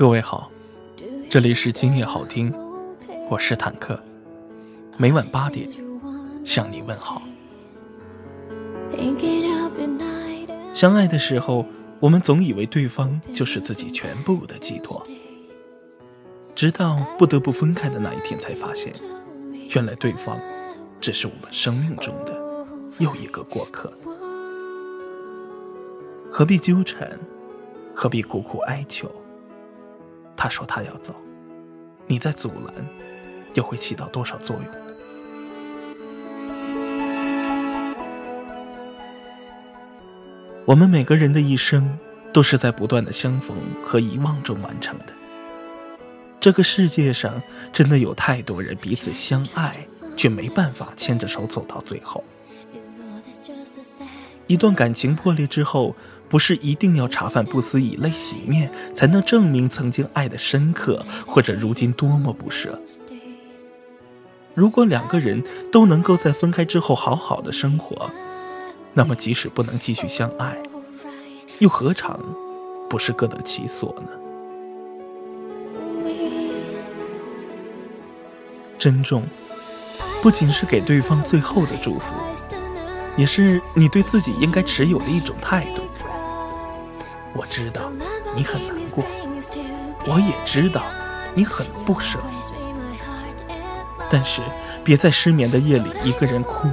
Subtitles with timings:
[0.00, 0.50] 各位好，
[1.28, 2.50] 这里是今夜好听，
[3.28, 4.02] 我是坦克，
[4.96, 5.68] 每晚八点
[6.42, 7.20] 向你问好。
[10.72, 11.66] 相爱的时候，
[12.00, 15.06] 我们总以为对方就是自己全部的寄托，
[16.54, 18.94] 直到不得不分开的那一天，才发现，
[19.74, 20.40] 原来对方
[20.98, 22.66] 只是我们生命中的
[23.00, 23.92] 又一个过客。
[26.30, 27.20] 何必纠缠？
[27.94, 29.12] 何必苦苦哀求？
[30.42, 31.14] 他说他要走，
[32.06, 32.74] 你在阻拦，
[33.52, 34.72] 又会起到多少作用呢？
[40.64, 41.98] 我们每个人的一生，
[42.32, 45.12] 都是在不断的相逢和遗忘中完成的。
[46.40, 52.24] 这个世界上，真的有太多人彼此相爱，却没办法牵着手走到最后。
[54.46, 55.94] 一段感情破裂之后，
[56.30, 62.80] 不是一定要茶饭不思、以泪洗面，才能证明曾经爱的深刻，或者如今多么不舍。
[64.54, 68.10] 如果两个人都能够在分开之后好好的生活，
[68.94, 70.56] 那么即使不能继续相爱，
[71.58, 72.18] 又何尝
[72.88, 74.12] 不是各得其所呢？
[78.78, 79.24] 珍重，
[80.22, 82.14] 不仅是给对方最后的祝福。
[83.16, 85.82] 也是你对自己应该持有的一种态度。
[87.34, 87.90] 我知道
[88.34, 89.04] 你很难过，
[90.06, 90.84] 我也知道
[91.34, 92.18] 你很不舍，
[94.10, 94.42] 但是
[94.82, 96.68] 别在失眠的夜里一个人哭，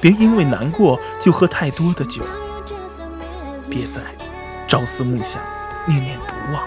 [0.00, 2.22] 别因为难过就喝太多的酒，
[3.68, 4.00] 别再
[4.68, 5.42] 朝思暮想、
[5.86, 6.62] 念念不忘。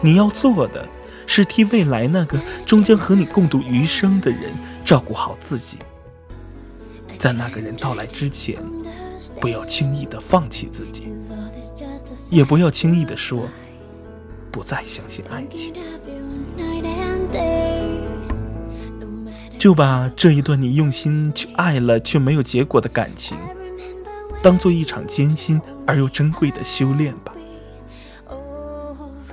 [0.00, 0.88] 你要做的
[1.26, 5.78] 是替未来那个终将和你共度余生的人照顾好自己。
[7.18, 8.56] 在那个人到来之前，
[9.40, 11.08] 不要轻易的放弃自己，
[12.30, 13.48] 也不要轻易的说
[14.50, 15.74] 不再相信爱情。
[19.58, 23.36] 就把这一段你用心去爱了却没有结果的感情，
[24.42, 27.34] 当做一场艰辛而又珍贵的修炼吧。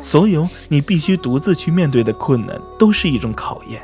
[0.02, 3.81] 所有你必须独自去面对的困难，都是一种考验。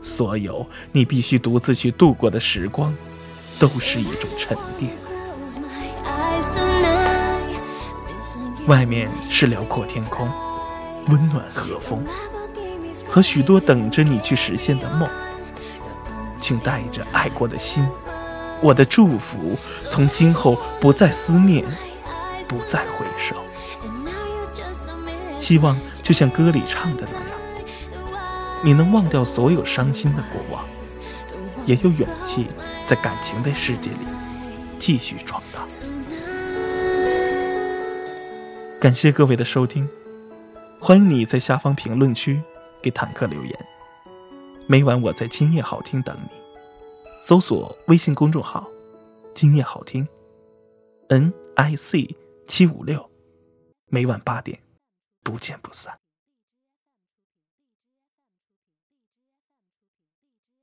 [0.00, 2.94] 所有你必须独自去度过的时光，
[3.58, 4.92] 都是一种沉淀。
[8.66, 10.28] 外面是辽阔天空，
[11.08, 12.04] 温暖和风，
[13.08, 15.08] 和许多等着你去实现的梦。
[16.40, 17.88] 请带着爱过的心，
[18.60, 19.56] 我的祝福，
[19.88, 21.64] 从今后不再思念，
[22.48, 23.36] 不再回首。
[25.36, 27.24] 希望就像歌里唱的那样。
[28.62, 30.64] 你能忘掉所有伤心的过往，
[31.64, 32.48] 也有勇气
[32.86, 34.06] 在感情的世界里
[34.78, 35.66] 继续闯荡。
[38.80, 39.88] 感谢各位的收听，
[40.80, 42.40] 欢迎你在下方评论区
[42.80, 43.66] 给坦克留言。
[44.68, 46.30] 每晚我在今夜好听等你，
[47.20, 48.68] 搜索微信公众号
[49.34, 50.06] “今夜好听
[51.08, 52.16] ”，N I C
[52.46, 53.10] 七五六，
[53.88, 54.60] 每晚八点，
[55.24, 55.98] 不见不散。